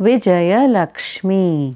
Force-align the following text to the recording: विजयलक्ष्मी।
विजयलक्ष्मी। 0.00 1.74